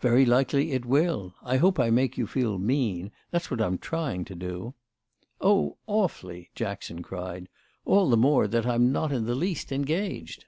"Very 0.00 0.24
likely 0.24 0.72
it 0.72 0.86
will. 0.86 1.34
I 1.42 1.58
hope 1.58 1.78
I 1.78 1.90
make 1.90 2.16
you 2.16 2.26
feel 2.26 2.56
mean. 2.56 3.10
That's 3.30 3.50
what 3.50 3.60
I'm 3.60 3.76
trying 3.76 4.24
to 4.24 4.34
do." 4.34 4.72
"Oh 5.42 5.76
awfully!" 5.86 6.48
Jackson 6.54 7.02
cried. 7.02 7.50
"All 7.84 8.08
the 8.08 8.16
more 8.16 8.48
that 8.48 8.64
I'm 8.64 8.92
not 8.92 9.12
in 9.12 9.26
the 9.26 9.34
least 9.34 9.70
engaged." 9.70 10.46